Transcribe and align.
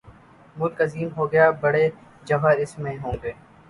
ملک 0.57 0.77
عظیم 0.85 1.09
ہو 1.17 1.25
گا، 1.33 1.45
بڑے 1.61 1.85
جواہر 2.27 2.57
اس 2.63 2.77
میں 2.83 2.95
ہوں۔ 3.03 3.15